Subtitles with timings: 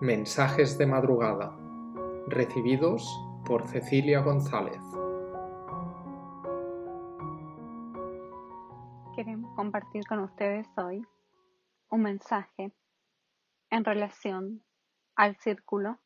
[0.00, 1.54] Mensajes de madrugada,
[2.26, 3.06] recibidos
[3.44, 4.80] por Cecilia González.
[9.14, 11.06] Queremos compartir con ustedes hoy
[11.90, 12.72] un mensaje
[13.68, 14.64] en relación
[15.16, 16.00] al círculo,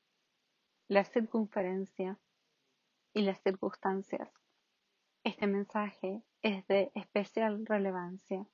[0.89, 2.19] la circunferencia
[3.13, 4.29] y las circunstancias.
[5.23, 8.45] Este mensaje es de especial relevancia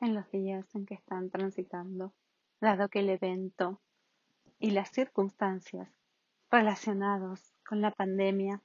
[0.00, 2.12] en los días en que están transitando,
[2.60, 3.80] dado que el evento
[4.58, 5.88] y las circunstancias
[6.50, 8.62] relacionados con la pandemia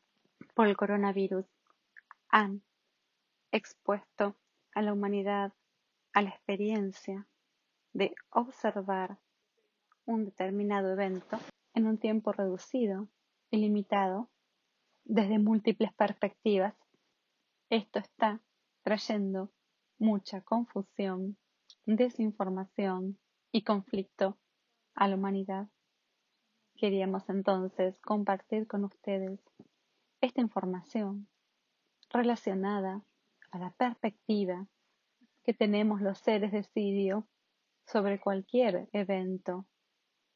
[0.54, 1.46] por el coronavirus
[2.30, 2.62] han
[3.52, 4.36] expuesto
[4.74, 5.54] a la humanidad
[6.14, 7.28] a la experiencia
[7.94, 9.18] de observar
[10.06, 11.38] un determinado evento
[11.74, 13.08] en un tiempo reducido
[13.52, 14.30] y limitado
[15.06, 16.76] desde múltiples perspectivas.
[17.70, 18.42] Esto está
[18.84, 19.52] trayendo
[19.98, 21.38] mucha confusión,
[21.86, 23.20] desinformación
[23.52, 24.38] y conflicto
[24.96, 25.68] a la humanidad.
[26.80, 29.42] Queríamos entonces compartir con ustedes
[30.22, 31.28] esta información
[32.10, 33.04] relacionada
[33.52, 34.66] a la perspectiva
[35.44, 37.28] que tenemos los seres de Sirio
[37.86, 39.66] sobre cualquier evento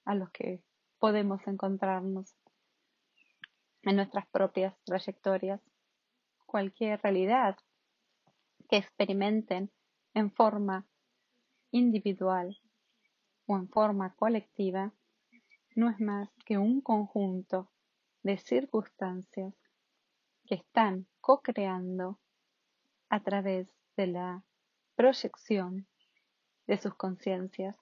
[0.03, 0.61] a los que
[0.99, 2.35] podemos encontrarnos
[3.83, 5.61] en nuestras propias trayectorias,
[6.45, 7.55] cualquier realidad
[8.67, 9.71] que experimenten
[10.13, 10.85] en forma
[11.71, 12.59] individual
[13.45, 14.91] o en forma colectiva
[15.75, 17.71] no es más que un conjunto
[18.21, 19.53] de circunstancias
[20.45, 22.19] que están co-creando
[23.09, 24.43] a través de la
[24.95, 25.87] proyección
[26.67, 27.77] de sus conciencias.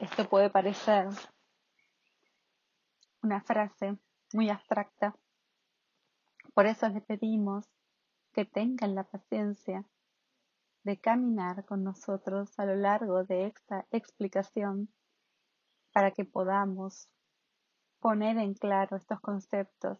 [0.00, 1.08] Esto puede parecer
[3.22, 3.98] una frase
[4.32, 5.16] muy abstracta.
[6.54, 7.66] Por eso les pedimos
[8.32, 9.84] que tengan la paciencia
[10.84, 14.88] de caminar con nosotros a lo largo de esta explicación
[15.92, 17.08] para que podamos
[18.00, 19.98] poner en claro estos conceptos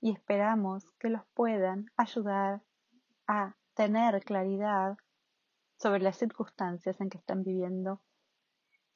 [0.00, 2.62] y esperamos que los puedan ayudar
[3.26, 4.96] a tener claridad
[5.76, 8.00] sobre las circunstancias en que están viviendo.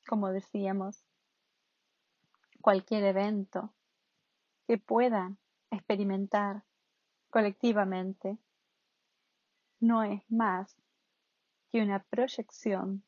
[0.09, 1.05] Como decíamos,
[2.61, 3.73] cualquier evento
[4.67, 5.39] que puedan
[5.71, 6.65] experimentar
[7.31, 8.39] colectivamente
[9.81, 10.77] no es más
[11.71, 13.05] que una proyección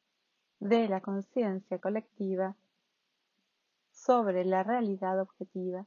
[0.61, 2.57] de la conciencia colectiva
[4.09, 5.87] sobre la realidad objetiva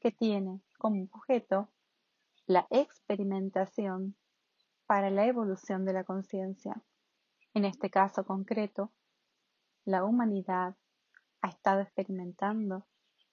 [0.00, 1.68] que tiene como objeto
[2.46, 4.16] la experimentación
[4.86, 6.82] para la evolución de la conciencia.
[7.52, 8.92] En este caso concreto,
[9.84, 10.74] la humanidad
[11.42, 12.86] ha estado experimentando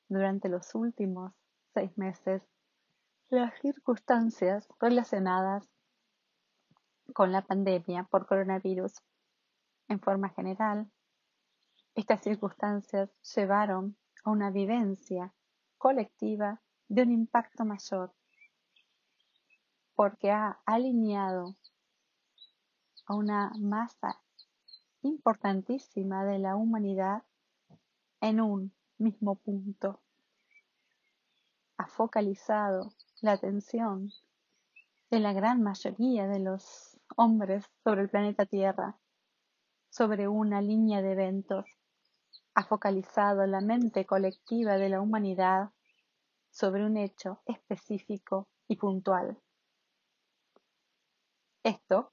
[0.09, 1.31] durante los últimos
[1.73, 2.43] seis meses
[3.29, 5.69] las circunstancias relacionadas
[7.13, 9.01] con la pandemia por coronavirus
[9.87, 10.91] en forma general,
[11.95, 15.33] estas circunstancias llevaron a una vivencia
[15.77, 18.13] colectiva de un impacto mayor,
[19.95, 21.55] porque ha alineado
[23.05, 24.21] a una masa
[25.01, 27.23] importantísima de la humanidad
[28.21, 30.01] en un mismo punto.
[31.77, 34.11] Ha focalizado la atención
[35.09, 38.97] de la gran mayoría de los hombres sobre el planeta Tierra
[39.89, 41.65] sobre una línea de eventos.
[42.59, 45.69] Ha focalizado la mente colectiva de la humanidad
[46.49, 49.39] sobre un hecho específico y puntual.
[51.63, 52.11] Esto,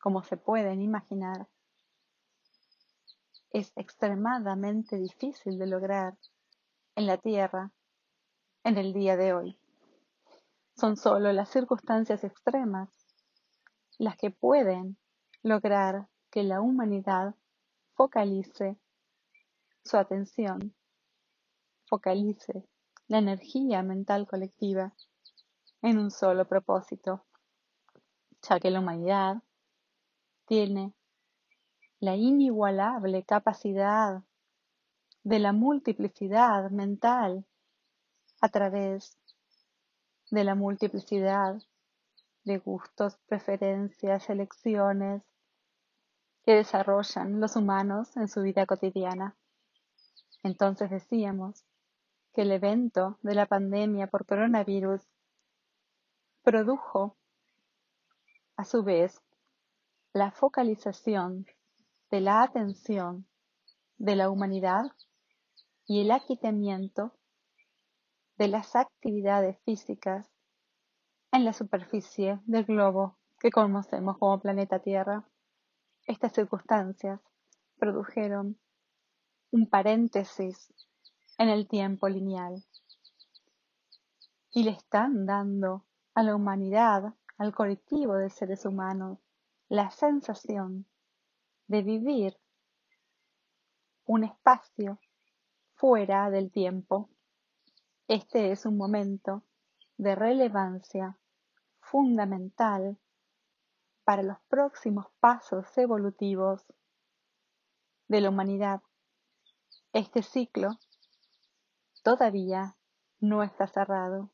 [0.00, 1.46] como se pueden imaginar,
[3.50, 6.16] es extremadamente difícil de lograr
[6.94, 7.70] en la Tierra
[8.64, 9.60] en el día de hoy.
[10.74, 12.88] Son solo las circunstancias extremas
[13.98, 14.96] las que pueden
[15.42, 17.34] lograr que la humanidad
[17.92, 18.79] focalice
[19.84, 20.74] su atención,
[21.86, 22.64] focalice
[23.08, 24.94] la energía mental colectiva
[25.82, 27.24] en un solo propósito,
[28.42, 29.42] ya que la humanidad
[30.46, 30.94] tiene
[31.98, 34.22] la inigualable capacidad
[35.22, 37.44] de la multiplicidad mental
[38.40, 39.18] a través
[40.30, 41.60] de la multiplicidad
[42.44, 45.22] de gustos, preferencias, elecciones,
[46.42, 49.36] que desarrollan los humanos en su vida cotidiana.
[50.42, 51.64] Entonces decíamos
[52.32, 55.02] que el evento de la pandemia por coronavirus
[56.42, 57.16] produjo
[58.56, 59.20] a su vez
[60.12, 61.46] la focalización
[62.10, 63.26] de la atención
[63.98, 64.84] de la humanidad
[65.86, 67.12] y el aquitamiento
[68.36, 70.30] de las actividades físicas
[71.32, 75.24] en la superficie del globo que conocemos como planeta Tierra.
[76.06, 77.20] Estas circunstancias
[77.78, 78.58] produjeron
[79.52, 80.72] un paréntesis
[81.38, 82.64] en el tiempo lineal.
[84.52, 89.18] Y le están dando a la humanidad, al colectivo de seres humanos,
[89.68, 90.86] la sensación
[91.66, 92.36] de vivir
[94.04, 94.98] un espacio
[95.74, 97.08] fuera del tiempo.
[98.08, 99.44] Este es un momento
[99.96, 101.16] de relevancia
[101.80, 102.98] fundamental
[104.04, 106.64] para los próximos pasos evolutivos
[108.08, 108.82] de la humanidad.
[109.92, 110.78] Este ciclo
[112.04, 112.76] todavía
[113.18, 114.30] no está cerrado.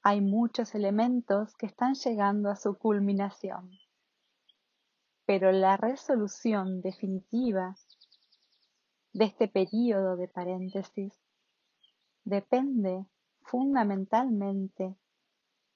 [0.00, 3.68] Hay muchos elementos que están llegando a su culminación,
[5.26, 7.74] pero la resolución definitiva
[9.12, 11.20] de este periodo de paréntesis
[12.22, 13.06] depende
[13.42, 14.94] fundamentalmente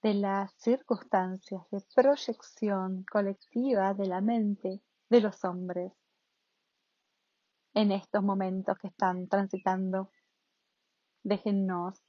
[0.03, 4.81] de las circunstancias de proyección colectiva de la mente
[5.11, 5.93] de los hombres
[7.75, 10.11] en estos momentos que están transitando.
[11.23, 12.03] Déjennos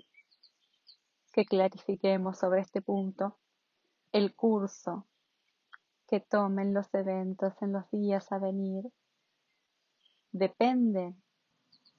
[1.33, 3.37] que clarifiquemos sobre este punto
[4.11, 5.05] el curso
[6.07, 8.85] que tomen los eventos en los días a venir
[10.35, 11.15] depende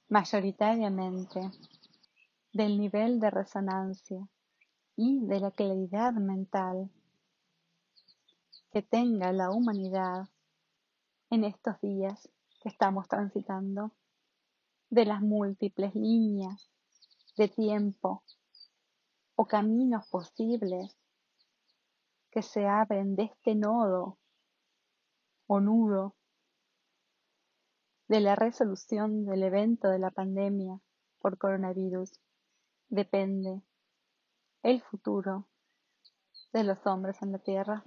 [0.09, 1.41] mayoritariamente
[2.53, 4.27] del nivel de resonancia
[4.95, 6.91] y de la claridad mental
[8.71, 10.29] que tenga la humanidad
[11.31, 12.29] en estos días
[12.67, 13.91] estamos transitando,
[14.89, 16.69] de las múltiples líneas
[17.35, 18.23] de tiempo
[19.35, 20.95] o caminos posibles
[22.31, 24.17] que se abren de este nodo
[25.47, 26.15] o nudo
[28.07, 30.79] de la resolución del evento de la pandemia
[31.19, 32.19] por coronavirus
[32.89, 33.61] depende
[34.63, 35.47] el futuro
[36.53, 37.83] de los hombres en la Tierra.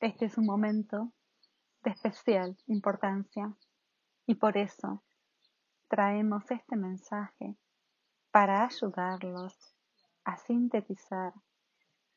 [0.00, 1.12] Este es un momento
[1.82, 3.56] de especial importancia
[4.26, 5.04] y por eso
[5.88, 7.56] traemos este mensaje
[8.32, 9.54] para ayudarlos
[10.24, 11.32] a sintetizar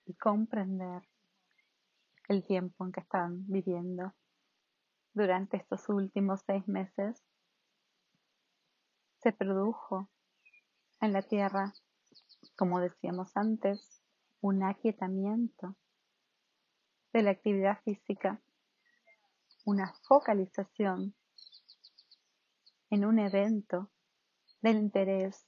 [0.06, 1.04] y comprender
[2.28, 4.14] el tiempo en que están viviendo
[5.14, 7.24] durante estos últimos seis meses.
[9.20, 10.10] Se produjo
[11.02, 11.74] en la Tierra,
[12.58, 14.02] como decíamos antes,
[14.42, 15.76] un aquietamiento
[17.14, 18.42] de la actividad física,
[19.66, 21.16] una focalización
[22.90, 23.90] en un evento
[24.62, 25.48] del interés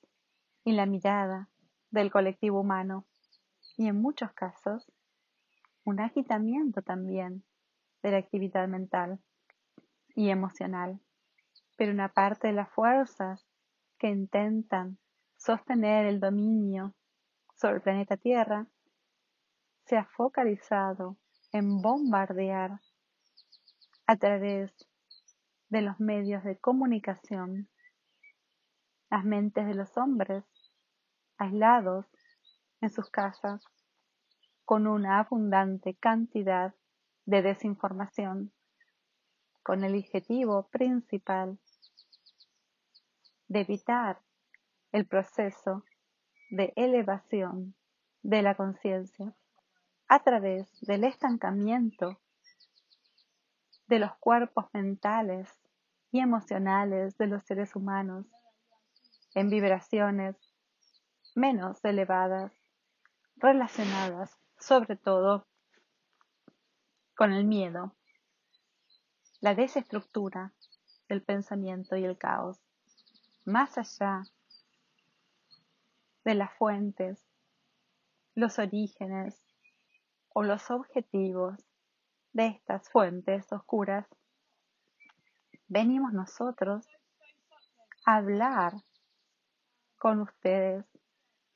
[0.63, 1.49] y la mirada
[1.89, 3.05] del colectivo humano
[3.77, 4.91] y en muchos casos
[5.83, 7.43] un agitamiento también
[8.03, 9.19] de la actividad mental
[10.15, 10.99] y emocional.
[11.77, 13.45] Pero una parte de las fuerzas
[13.97, 14.97] que intentan
[15.37, 16.93] sostener el dominio
[17.55, 18.67] sobre el planeta Tierra
[19.85, 21.17] se ha focalizado
[21.51, 22.79] en bombardear
[24.05, 24.71] a través
[25.71, 27.69] de los medios de comunicación
[29.09, 30.43] las mentes de los hombres
[31.37, 32.05] aislados
[32.81, 33.63] en sus casas
[34.65, 36.75] con una abundante cantidad
[37.25, 38.51] de desinformación,
[39.63, 41.57] con el objetivo principal
[43.47, 44.19] de evitar
[44.91, 45.85] el proceso
[46.49, 47.75] de elevación
[48.23, 49.33] de la conciencia
[50.09, 52.19] a través del estancamiento
[53.87, 55.60] de los cuerpos mentales
[56.11, 58.25] y emocionales de los seres humanos
[59.33, 60.35] en vibraciones
[61.35, 62.51] menos elevadas
[63.37, 65.47] relacionadas sobre todo
[67.15, 67.95] con el miedo,
[69.39, 70.53] la desestructura
[71.07, 72.59] del pensamiento y el caos
[73.45, 74.23] más allá
[76.23, 77.25] de las fuentes,
[78.35, 79.41] los orígenes
[80.29, 81.57] o los objetivos
[82.33, 84.07] de estas fuentes oscuras,
[85.71, 86.85] venimos nosotros
[88.05, 88.73] a hablar
[89.97, 90.85] con ustedes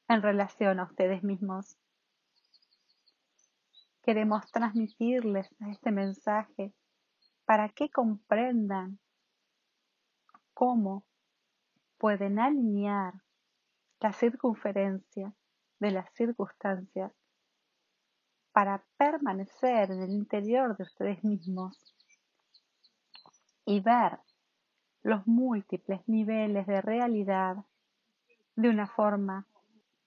[0.08, 1.78] en relación a ustedes mismos.
[4.04, 6.74] Queremos transmitirles este mensaje
[7.44, 9.00] para que comprendan
[10.54, 11.04] cómo
[11.98, 13.16] pueden alinear
[14.00, 15.34] la circunferencia
[15.80, 17.12] de las circunstancias
[18.54, 21.95] para permanecer en el interior de ustedes mismos
[23.66, 24.20] y ver
[25.02, 27.58] los múltiples niveles de realidad
[28.56, 29.48] de una forma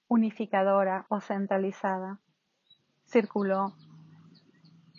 [0.08, 2.20] unificadora o centralizada.
[3.04, 3.74] Circuló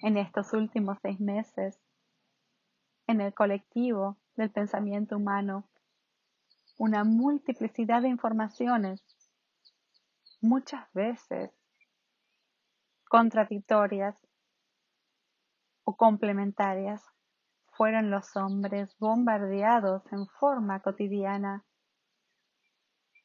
[0.02, 1.80] en estos últimos seis meses
[3.08, 5.68] en el colectivo del pensamiento humano
[6.78, 9.04] una multiplicidad de informaciones,
[10.40, 11.52] muchas veces
[13.10, 14.16] contradictorias
[15.84, 17.04] o complementarias,
[17.80, 21.64] fueron los hombres bombardeados en forma cotidiana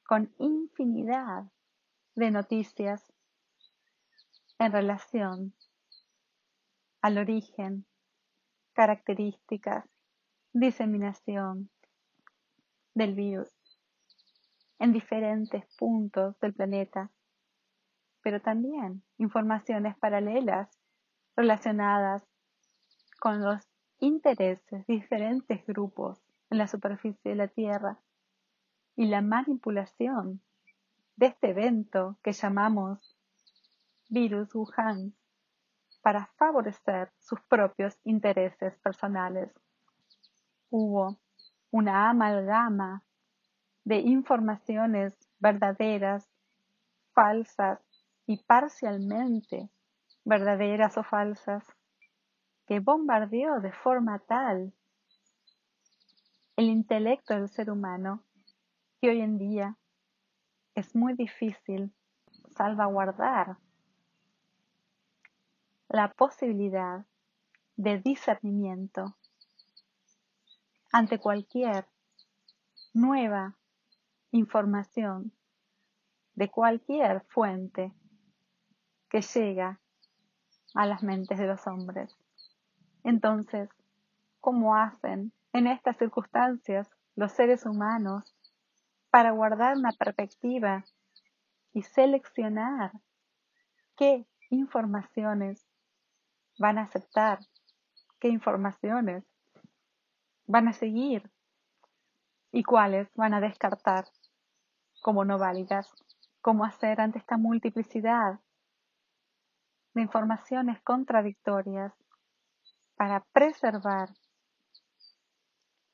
[0.06, 1.50] con infinidad
[2.14, 3.04] de noticias
[4.60, 5.54] en relación
[7.00, 7.84] al origen,
[8.74, 9.86] características,
[10.52, 11.68] diseminación
[12.94, 13.50] del virus
[14.78, 17.10] en diferentes puntos del planeta,
[18.22, 20.70] pero también informaciones paralelas
[21.34, 22.22] relacionadas
[23.18, 23.73] con los
[24.04, 26.20] intereses diferentes grupos
[26.50, 27.98] en la superficie de la Tierra
[28.96, 30.42] y la manipulación
[31.16, 33.18] de este evento que llamamos
[34.10, 35.14] virus Wuhan
[36.02, 39.50] para favorecer sus propios intereses personales.
[40.68, 41.18] Hubo
[41.70, 43.04] una amalgama
[43.84, 46.30] de informaciones verdaderas,
[47.14, 47.80] falsas
[48.26, 49.70] y parcialmente
[50.24, 51.64] verdaderas o falsas
[52.66, 54.72] que bombardeó de forma tal
[56.56, 58.22] el intelecto del ser humano
[59.00, 59.76] que hoy en día
[60.74, 61.92] es muy difícil
[62.56, 63.58] salvaguardar
[65.88, 67.04] la posibilidad
[67.76, 69.16] de discernimiento
[70.92, 71.86] ante cualquier
[72.92, 73.56] nueva
[74.30, 75.32] información
[76.34, 77.92] de cualquier fuente
[79.08, 79.80] que llega
[80.74, 82.16] a las mentes de los hombres.
[83.04, 83.68] Entonces,
[84.40, 88.34] ¿cómo hacen en estas circunstancias los seres humanos
[89.10, 90.84] para guardar una perspectiva
[91.72, 92.92] y seleccionar
[93.96, 95.66] qué informaciones
[96.58, 97.40] van a aceptar,
[98.18, 99.24] qué informaciones
[100.46, 101.30] van a seguir
[102.52, 104.06] y cuáles van a descartar
[105.02, 105.92] como no válidas,
[106.40, 108.40] cómo hacer ante esta multiplicidad
[109.92, 111.92] de informaciones contradictorias
[113.04, 114.14] para preservar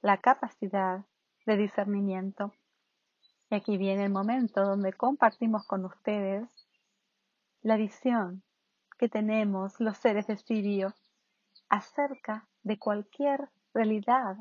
[0.00, 1.04] la capacidad
[1.44, 2.54] de discernimiento.
[3.50, 6.48] Y aquí viene el momento donde compartimos con ustedes
[7.62, 8.44] la visión
[8.96, 10.94] que tenemos los seres de Sirio
[11.68, 14.36] acerca de cualquier realidad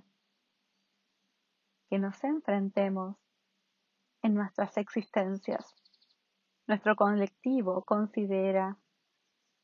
[1.89, 3.17] que nos enfrentemos
[4.21, 5.73] en nuestras existencias.
[6.67, 8.77] Nuestro colectivo considera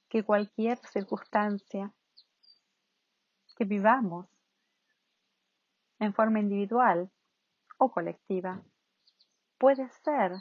[0.09, 1.93] que cualquier circunstancia
[3.55, 4.27] que vivamos
[6.00, 7.09] en forma individual
[7.77, 8.62] o colectiva
[9.57, 10.31] puede ser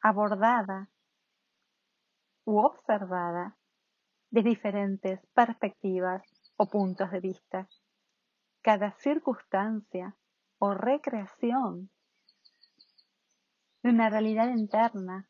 [0.00, 0.90] abordada
[2.44, 3.56] u observada
[4.30, 6.22] de diferentes perspectivas
[6.56, 7.68] o puntos de vista.
[8.62, 10.16] Cada circunstancia
[10.58, 11.90] o recreación
[13.82, 15.28] de una realidad interna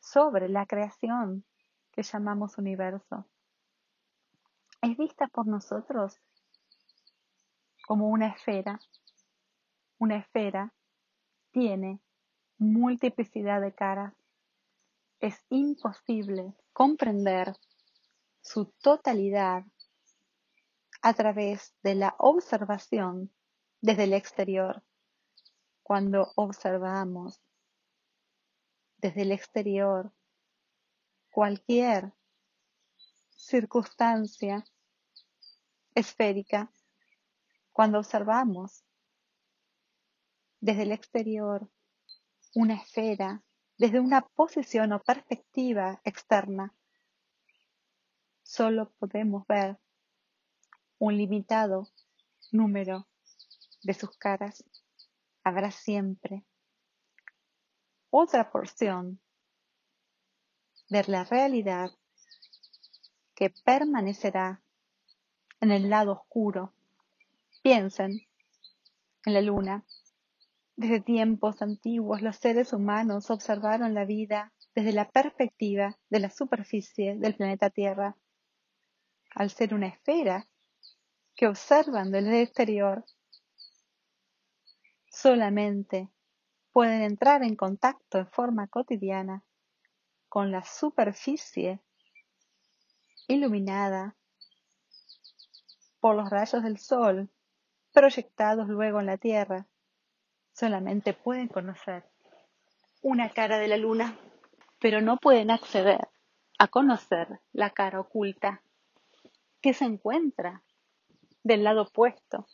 [0.00, 1.44] sobre la creación
[1.92, 3.26] que llamamos universo
[4.86, 6.20] es vista por nosotros
[7.86, 8.78] como una esfera.
[9.98, 10.72] Una esfera
[11.50, 12.00] tiene
[12.58, 14.14] multiplicidad de caras
[15.18, 17.56] es imposible comprender
[18.42, 19.64] su totalidad
[21.02, 23.32] a través de la observación
[23.80, 24.84] desde el exterior.
[25.82, 27.40] Cuando observamos
[28.98, 30.12] desde el exterior
[31.32, 32.12] cualquier
[33.36, 34.64] circunstancia
[35.96, 36.70] esférica,
[37.72, 38.84] cuando observamos
[40.60, 41.68] desde el exterior
[42.54, 43.42] una esfera
[43.78, 46.74] desde una posición o perspectiva externa.
[48.42, 49.78] Solo podemos ver
[50.98, 51.88] un limitado
[52.52, 53.06] número
[53.82, 54.64] de sus caras.
[55.44, 56.44] Habrá siempre
[58.10, 59.20] otra porción
[60.88, 61.90] de la realidad
[63.34, 64.62] que permanecerá
[65.60, 66.72] en el lado oscuro.
[67.62, 68.20] Piensen
[69.24, 69.84] en la luna
[70.76, 77.16] desde tiempos antiguos los seres humanos observaron la vida desde la perspectiva de la superficie
[77.16, 78.14] del planeta Tierra.
[79.34, 80.46] Al ser una esfera
[81.34, 83.06] que observan desde el exterior,
[85.10, 86.10] solamente
[86.72, 89.42] pueden entrar en contacto en forma cotidiana
[90.28, 91.80] con la superficie
[93.28, 94.14] iluminada
[96.00, 97.28] por los rayos del sol
[97.92, 99.66] proyectados luego en la Tierra
[100.52, 102.04] solamente pueden conocer
[103.02, 104.18] una cara de la luna,
[104.80, 106.08] pero no pueden acceder
[106.58, 108.62] a conocer la cara oculta
[109.60, 110.62] que se encuentra
[111.42, 112.46] del lado opuesto,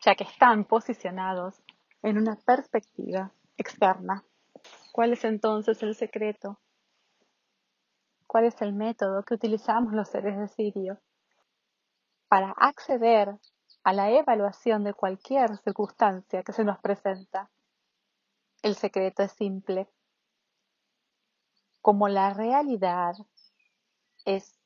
[0.00, 1.62] ya que están posicionados
[2.02, 4.24] en una perspectiva externa.
[4.92, 6.58] ¿Cuál es entonces el secreto?
[8.26, 11.00] ¿Cuál es el método que utilizamos los seres de Sirio
[12.30, 13.40] para acceder
[13.82, 17.50] a la evaluación de cualquier circunstancia que se nos presenta.
[18.62, 19.90] El secreto es simple.
[21.82, 23.14] Como la realidad
[24.24, 24.56] es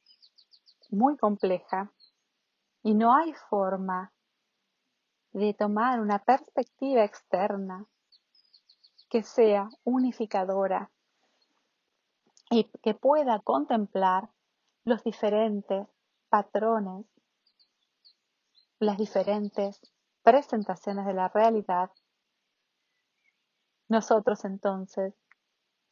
[0.91, 1.91] muy compleja
[2.83, 4.13] y no hay forma
[5.33, 7.87] de tomar una perspectiva externa
[9.09, 10.91] que sea unificadora
[12.51, 14.29] y que pueda contemplar
[14.85, 15.89] los diferentes
[16.29, 17.07] patrones,
[18.85, 19.81] las diferentes
[20.23, 21.91] presentaciones de la realidad,
[23.89, 25.15] nosotros entonces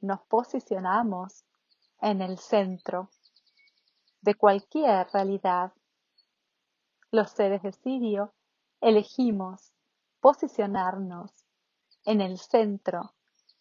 [0.01, 1.45] nos posicionamos
[2.01, 3.11] en el centro
[4.23, 5.73] de cualquier realidad.
[7.11, 8.33] Los seres de Sirio
[8.81, 9.73] elegimos
[10.21, 11.31] posicionarnos
[12.05, 13.15] en el centro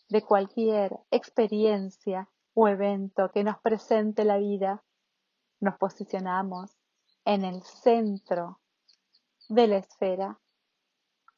[0.09, 4.83] de cualquier experiencia o evento que nos presente la vida,
[5.59, 6.71] nos posicionamos
[7.25, 8.60] en el centro
[9.51, 10.39] de la esfera.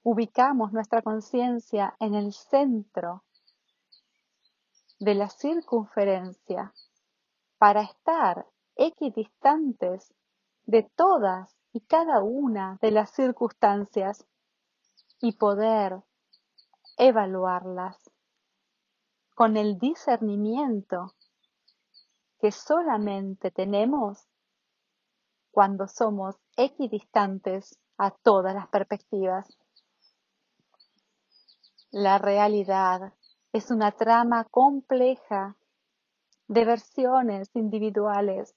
[0.03, 3.23] Ubicamos nuestra conciencia en el centro
[4.99, 6.73] de la circunferencia
[7.57, 10.13] para estar equidistantes
[10.65, 14.23] de todas y cada una de las circunstancias
[15.19, 16.03] y poder
[16.97, 18.11] evaluarlas
[19.33, 21.15] con el discernimiento
[22.37, 24.27] que solamente tenemos
[25.49, 29.47] cuando somos equidistantes a todas las perspectivas.
[31.91, 33.13] La realidad
[33.51, 35.55] es una trama compleja
[36.47, 38.55] de versiones individuales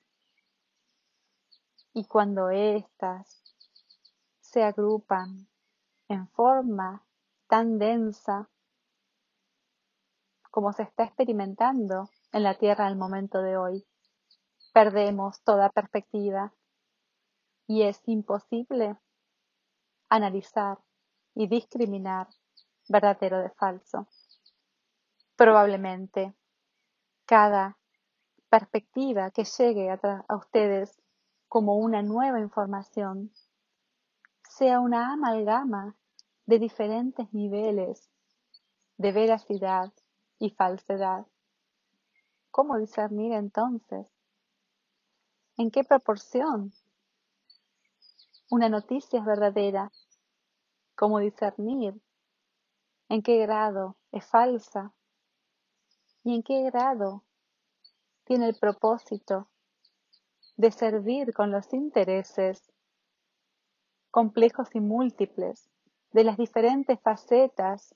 [1.92, 3.42] y cuando éstas
[4.40, 5.48] se agrupan
[6.08, 7.04] en forma
[7.46, 8.48] tan densa
[10.50, 13.86] como se está experimentando en la Tierra el momento de hoy.
[14.72, 16.54] Perdemos toda perspectiva
[17.66, 18.96] y es imposible
[20.08, 20.78] analizar
[21.34, 22.28] y discriminar
[22.88, 24.06] verdadero de falso.
[25.36, 26.34] Probablemente
[27.26, 27.76] cada
[28.48, 31.00] perspectiva que llegue a, a ustedes
[31.48, 33.32] como una nueva información
[34.48, 35.96] sea una amalgama
[36.46, 38.08] de diferentes niveles
[38.96, 39.92] de veracidad
[40.38, 41.26] y falsedad.
[42.50, 44.06] ¿Cómo discernir entonces?
[45.58, 46.72] ¿En qué proporción
[48.50, 49.90] una noticia es verdadera?
[50.94, 52.00] ¿Cómo discernir?
[53.08, 54.92] ¿En qué grado es falsa?
[56.22, 57.24] ¿Y en qué grado
[58.24, 59.48] tiene el propósito
[60.56, 62.72] de servir con los intereses
[64.10, 65.68] complejos y múltiples
[66.12, 67.94] de las diferentes facetas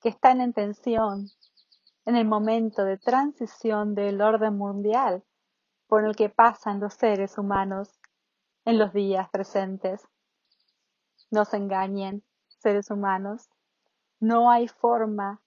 [0.00, 1.28] que están en tensión
[2.04, 5.22] en el momento de transición del orden mundial
[5.86, 7.99] por el que pasan los seres humanos
[8.64, 10.06] en los días presentes.
[11.30, 12.22] No se engañen,
[12.58, 13.48] seres humanos.
[14.18, 15.40] No hay forma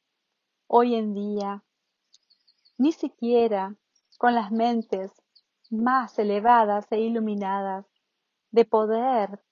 [0.67, 1.63] hoy en día,
[2.77, 3.75] ni siquiera
[4.17, 5.11] con las mentes
[5.69, 7.85] más elevadas e iluminadas,
[8.51, 9.43] de poder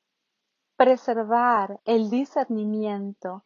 [0.76, 3.44] preservar el discernimiento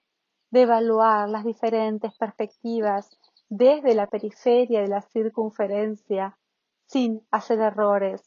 [0.52, 3.10] de evaluar las diferentes perspectivas
[3.50, 6.38] desde la periferia de la circunferencia
[6.86, 8.24] sin hacer errores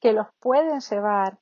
[0.00, 1.38] que los pueden llevar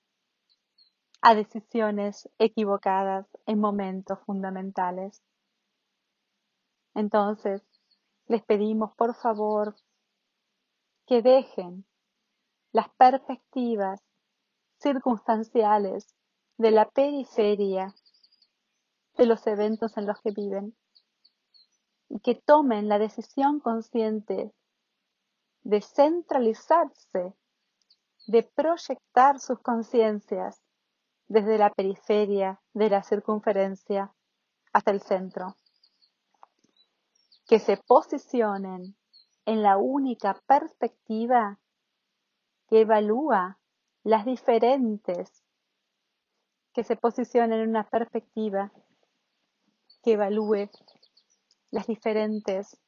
[1.21, 5.23] a decisiones equivocadas en momentos fundamentales.
[6.95, 7.63] Entonces,
[8.27, 9.77] les pedimos por favor
[11.07, 11.85] que dejen
[12.73, 14.01] las perspectivas
[14.79, 16.15] circunstanciales
[16.59, 17.95] de la periferia
[19.17, 20.77] de los eventos en los que viven
[22.09, 24.53] y que tomen la decisión consciente
[25.63, 27.35] de centralizarse,
[28.27, 30.63] de proyectar sus conciencias
[31.29, 34.13] desde la periferia de la circunferencia
[34.73, 35.57] hasta el centro,
[37.47, 38.97] que se posicionen
[39.45, 41.59] en la única perspectiva
[42.69, 43.59] que evalúa
[44.03, 45.45] las diferentes,
[46.73, 48.73] que se posicionen en una perspectiva
[50.03, 50.69] que evalúe
[51.71, 52.79] las diferentes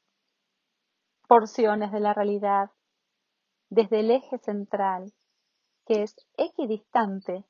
[1.29, 2.71] porciones de la realidad
[3.71, 5.13] desde el eje central,
[5.89, 7.47] que es equidistante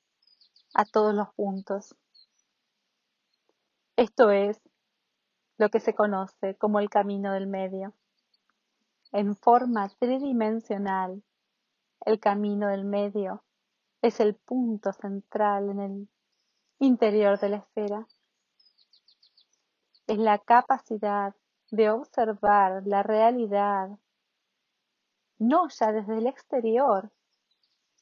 [0.72, 1.96] a todos los puntos.
[3.96, 4.61] Esto es
[5.57, 7.94] lo que se conoce como el camino del medio.
[9.11, 11.24] En forma tridimensional,
[12.07, 13.42] el camino del medio
[14.03, 16.09] es el punto central en el
[16.79, 18.07] interior de la esfera
[20.07, 21.35] es la capacidad
[21.70, 23.90] de observar la realidad
[25.38, 27.12] no ya desde el exterior,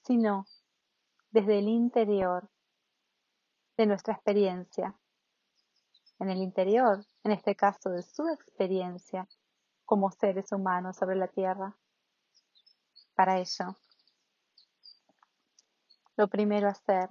[0.07, 0.47] sino
[1.31, 2.49] desde el interior
[3.77, 4.95] de nuestra experiencia.
[6.19, 9.29] En el interior, en este caso de su experiencia
[9.85, 11.77] como seres humanos sobre la Tierra.
[13.15, 13.77] Para ello,
[16.17, 17.11] lo primero a hacer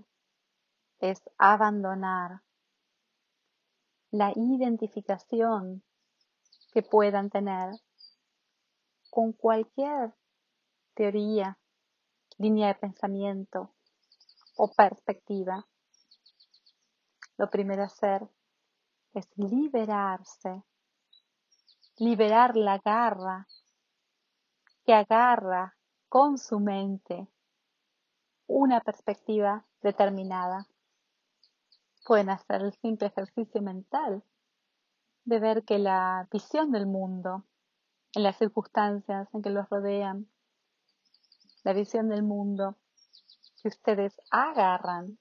[0.99, 2.41] es abandonar
[4.11, 5.83] la identificación
[6.73, 7.71] que puedan tener
[9.09, 10.13] con cualquier
[10.93, 11.57] teoría,
[12.37, 13.73] línea de pensamiento
[14.57, 15.65] o perspectiva.
[17.37, 18.27] Lo primero a hacer
[19.13, 20.63] es liberarse,
[21.97, 23.47] liberar la garra
[24.85, 25.75] que agarra
[26.09, 27.27] con su mente
[28.47, 30.67] una perspectiva determinada.
[32.05, 34.23] Pueden hacer el simple ejercicio mental
[35.23, 37.43] de ver que la visión del mundo,
[38.13, 40.29] en las circunstancias en que los rodean,
[41.65, 42.77] la visión del mundo
[43.61, 45.17] que ustedes agarran,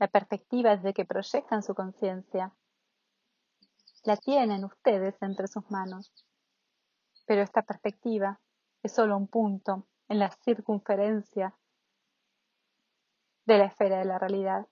[0.00, 2.52] la perspectiva desde que proyectan su conciencia,
[4.02, 6.12] la tienen ustedes entre sus manos.
[7.26, 8.40] Pero esta perspectiva
[8.82, 11.56] es solo un punto en la circunferencia
[13.46, 14.66] de la esfera de la realidad.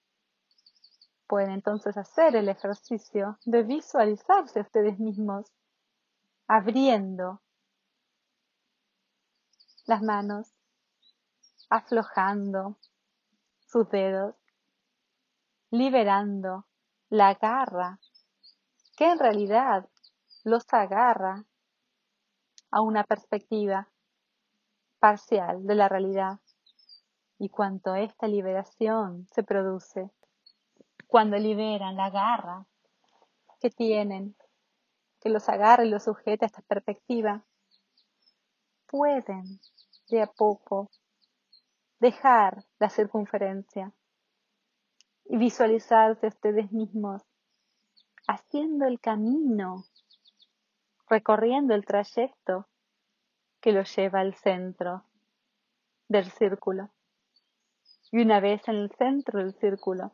[1.28, 5.52] Pueden entonces hacer el ejercicio de visualizarse ustedes mismos
[6.48, 7.42] abriendo
[9.86, 10.52] las manos,
[11.70, 12.76] aflojando
[13.60, 14.34] sus dedos,
[15.70, 16.66] liberando
[17.08, 17.98] la garra
[18.96, 19.88] que en realidad
[20.44, 21.44] los agarra
[22.70, 23.88] a una perspectiva
[24.98, 26.40] parcial de la realidad.
[27.38, 30.10] Y cuanto esta liberación se produce,
[31.06, 32.66] cuando liberan la garra
[33.60, 34.34] que tienen,
[35.20, 37.44] que los agarra y los sujeta a esta perspectiva,
[38.86, 39.60] pueden
[40.08, 40.90] de a poco
[41.98, 43.92] dejar la circunferencia
[45.24, 47.22] y visualizarse ustedes mismos
[48.28, 49.84] haciendo el camino,
[51.08, 52.66] recorriendo el trayecto
[53.60, 55.04] que los lleva al centro
[56.08, 56.90] del círculo.
[58.12, 60.12] Y una vez en el centro del círculo,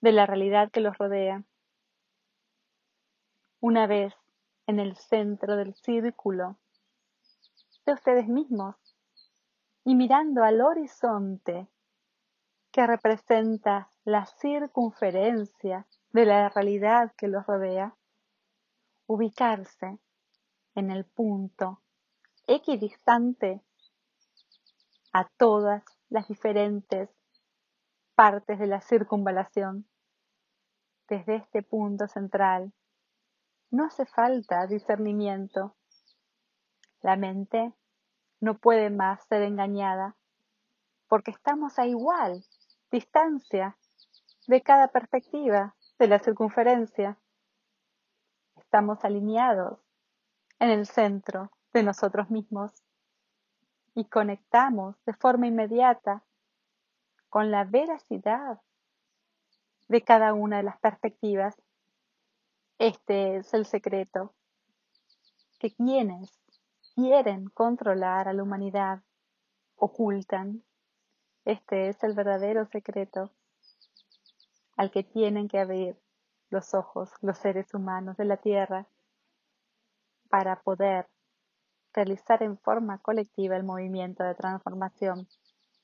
[0.00, 1.42] de la realidad que los rodea.
[3.60, 4.14] Una vez
[4.66, 6.58] en el centro del círculo
[7.86, 8.76] de ustedes mismos
[9.84, 11.68] y mirando al horizonte
[12.72, 17.96] que representa la circunferencia de la realidad que los rodea,
[19.06, 19.98] ubicarse
[20.74, 21.80] en el punto
[22.46, 23.62] equidistante
[25.12, 27.08] a todas las diferentes
[28.14, 29.88] partes de la circunvalación.
[31.08, 32.72] Desde este punto central
[33.70, 35.76] no hace falta discernimiento.
[37.06, 37.72] La mente
[38.40, 40.16] no puede más ser engañada
[41.06, 42.44] porque estamos a igual
[42.90, 43.78] distancia
[44.48, 47.16] de cada perspectiva de la circunferencia.
[48.56, 49.78] Estamos alineados
[50.58, 52.72] en el centro de nosotros mismos
[53.94, 56.24] y conectamos de forma inmediata
[57.28, 58.60] con la veracidad
[59.86, 61.54] de cada una de las perspectivas.
[62.78, 64.34] Este es el secreto,
[65.60, 66.36] que quienes
[66.96, 69.02] quieren controlar a la humanidad
[69.76, 70.64] ocultan.
[71.44, 73.30] Este es el verdadero secreto
[74.78, 76.00] al que tienen que abrir
[76.48, 78.88] los ojos los seres humanos de la Tierra
[80.30, 81.06] para poder
[81.92, 85.28] realizar en forma colectiva el movimiento de transformación,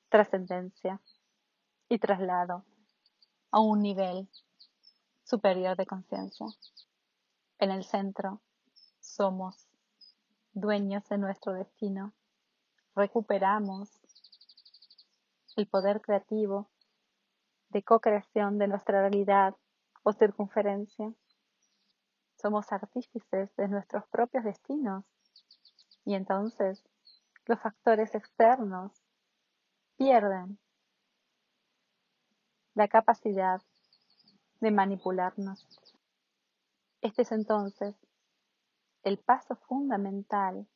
[0.08, 0.98] trascendencia
[1.90, 2.64] y traslado
[3.50, 4.30] a un nivel
[5.24, 6.46] superior de conciencia.
[7.58, 8.40] En el centro
[9.00, 9.71] somos
[10.52, 12.12] dueños de nuestro destino.
[12.94, 13.90] Recuperamos
[15.56, 16.70] el poder creativo
[17.70, 19.56] de co-creación de nuestra realidad
[20.02, 21.12] o circunferencia.
[22.40, 25.04] Somos artífices de nuestros propios destinos
[26.04, 26.84] y entonces
[27.46, 28.92] los factores externos
[29.96, 30.58] pierden
[32.74, 33.62] la capacidad
[34.60, 35.66] de manipularnos.
[37.00, 37.94] Este es entonces
[39.02, 40.66] el paso fundamental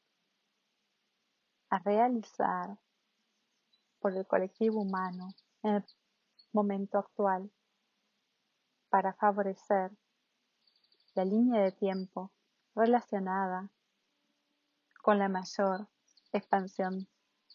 [1.70, 2.76] a realizar
[4.00, 5.84] por el colectivo humano en el
[6.52, 7.50] momento actual
[8.88, 9.90] para favorecer
[11.14, 12.30] la línea de tiempo
[12.74, 13.70] relacionada
[15.02, 15.88] con la mayor
[16.32, 17.08] expansión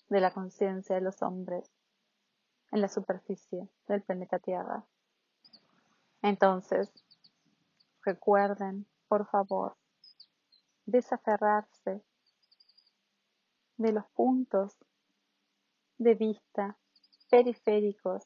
[0.10, 1.72] de la conciencia de los hombres
[2.72, 4.86] en la superficie del planeta Tierra.
[6.22, 6.92] Entonces,
[8.04, 9.78] recuerden, por favor,
[10.86, 12.04] desaferrarse
[13.78, 14.78] de los puntos
[15.98, 16.78] de vista
[17.30, 18.24] periféricos,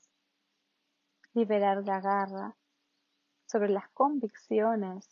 [1.34, 2.58] liberar la garra
[3.46, 5.10] sobre las convicciones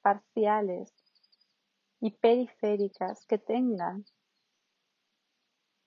[0.00, 0.92] parciales
[2.00, 4.04] y periféricas que tengan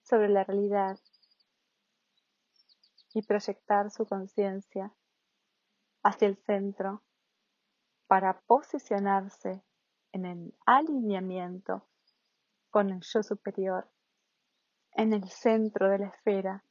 [0.04, 1.00] sobre la realidad
[3.14, 4.94] y proyectar su conciencia
[6.04, 7.04] hacia el centro
[8.08, 9.62] para posicionarse
[10.12, 11.88] en el alineamiento
[12.70, 13.90] con el yo superior,
[14.94, 16.64] en el centro de la esfera,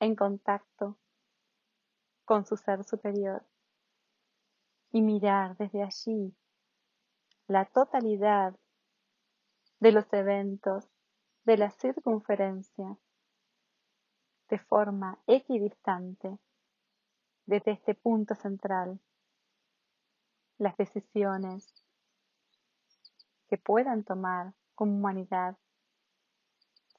[0.00, 0.98] en contacto
[2.24, 3.44] con su ser superior
[4.90, 6.34] y mirar desde allí
[7.46, 8.54] la totalidad
[9.80, 10.88] de los eventos
[11.44, 12.96] de la circunferencia
[14.48, 16.38] de forma equidistante
[17.46, 19.00] desde este punto central.
[20.58, 21.81] Las decisiones
[23.52, 25.58] que puedan tomar como humanidad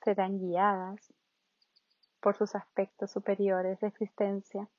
[0.04, 1.12] serán guiadas
[2.20, 4.70] por sus aspectos superiores de existencia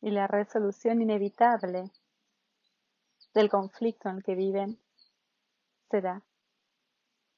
[0.00, 1.90] y la resolución inevitable
[3.34, 4.80] del conflicto en el que viven
[5.90, 6.22] será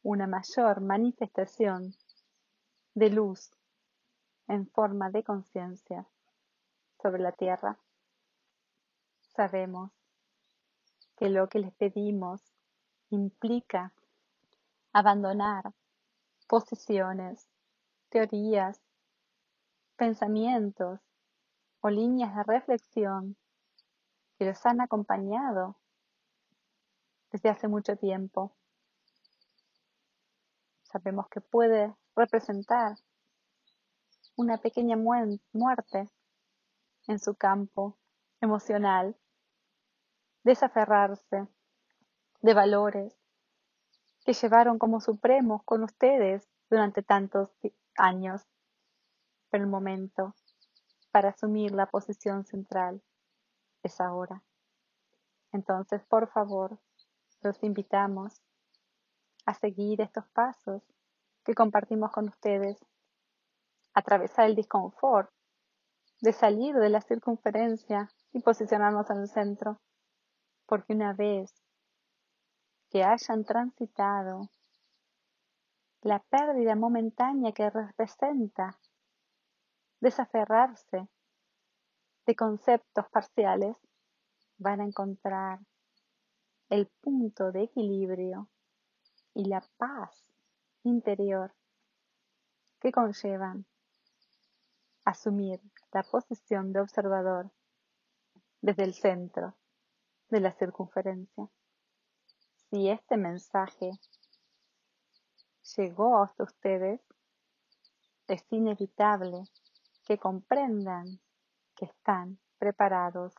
[0.05, 1.97] una mayor manifestación
[2.95, 3.51] de luz
[4.47, 6.07] en forma de conciencia
[7.03, 7.77] sobre la tierra.
[9.35, 9.91] Sabemos
[11.17, 12.56] que lo que les pedimos
[13.11, 13.93] implica
[14.93, 15.73] abandonar
[16.49, 17.49] posiciones,
[18.09, 18.81] teorías,
[19.97, 21.01] pensamientos
[21.81, 23.37] o líneas de reflexión
[24.39, 25.77] que los han acompañado
[27.31, 28.55] desde hace mucho tiempo.
[30.83, 32.97] Sabemos que puede representar
[34.37, 36.11] una pequeña muerte
[37.07, 37.99] en su campo
[38.41, 39.17] emocional,
[40.45, 41.49] desaferrarse
[42.41, 43.15] de valores
[44.25, 47.51] que llevaron como supremos con ustedes durante tantos
[47.97, 48.43] años.
[49.51, 50.35] Pero el momento
[51.13, 53.01] para asumir la posición central
[53.83, 54.43] es ahora.
[55.53, 56.79] Entonces, por favor,
[57.43, 58.43] los invitamos
[59.47, 60.83] a seguir estos pasos
[61.45, 62.85] que compartimos con ustedes
[63.95, 65.31] atravesar el disconfort
[66.21, 69.81] de salir de la circunferencia y posicionarnos en el centro,
[70.67, 71.55] porque una vez
[72.91, 74.51] que hayan transitado
[76.03, 78.79] la pérdida momentánea que representa
[80.01, 81.09] desaferrarse
[82.27, 83.77] de conceptos parciales,
[84.59, 85.61] van a encontrar
[86.69, 88.49] el punto de equilibrio
[89.35, 90.33] y la paz
[90.83, 91.55] interior
[92.81, 93.67] que conllevan
[95.05, 95.61] asumir
[95.93, 97.51] la posición de observador
[98.61, 99.55] desde el centro
[100.29, 101.49] de la circunferencia.
[102.71, 103.93] Si este mensaje
[105.77, 107.01] llegó hasta ustedes,
[108.27, 109.45] es inevitable
[110.05, 111.21] que comprendan
[111.77, 113.35] que están preparados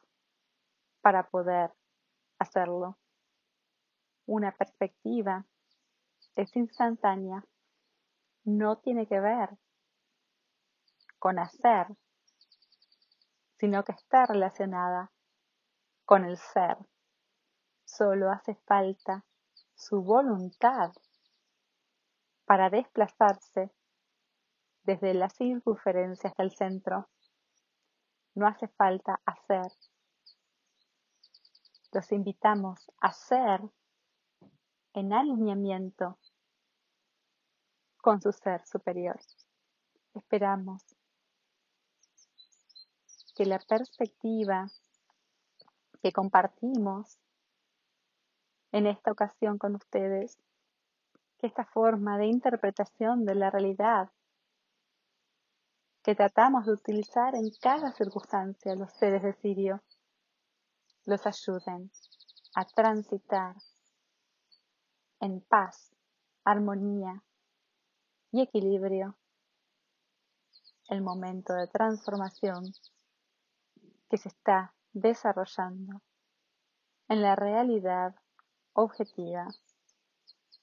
[1.02, 1.74] para poder
[2.40, 2.98] hacerlo.
[4.26, 5.46] Una perspectiva
[6.36, 7.46] es instantánea,
[8.46, 9.58] no tiene que ver
[11.20, 11.88] con hacer,
[13.60, 15.12] sino que está relacionada
[16.06, 16.78] con el ser.
[17.88, 19.24] Solo hace falta
[19.74, 20.92] su voluntad
[22.46, 23.72] para desplazarse
[24.84, 27.08] desde la circunferencia hasta el centro.
[28.36, 29.72] No hace falta hacer.
[31.94, 33.62] Los invitamos a ser
[34.94, 36.20] en alineamiento
[38.02, 39.18] con su ser superior.
[40.14, 40.84] Esperamos
[43.34, 44.68] que la perspectiva
[46.02, 47.18] que compartimos
[48.78, 50.38] en esta ocasión con ustedes,
[51.40, 54.12] que esta forma de interpretación de la realidad
[56.04, 59.82] que tratamos de utilizar en cada circunstancia los seres de Sirio,
[61.06, 61.90] los ayuden
[62.54, 63.56] a transitar
[65.22, 65.96] en paz,
[66.44, 67.24] armonía
[68.32, 69.18] y equilibrio
[70.90, 72.64] el momento de transformación
[74.08, 76.04] que se está desarrollando
[77.10, 78.16] en la realidad
[78.78, 79.48] objetiva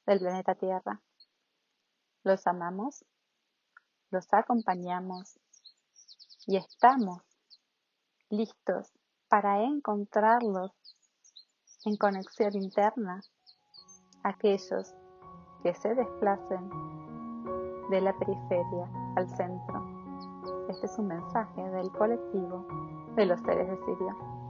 [0.07, 1.01] del planeta Tierra.
[2.23, 3.05] Los amamos,
[4.11, 5.41] los acompañamos
[6.47, 7.23] y estamos
[8.31, 8.93] listos
[9.29, 10.71] para encontrarlos
[11.85, 13.21] en conexión interna,
[14.23, 14.95] aquellos
[15.65, 16.71] que se desplacen
[17.91, 20.69] de la periferia al centro.
[20.69, 22.65] Este es un mensaje del colectivo
[23.17, 24.44] de los seres de Sirio.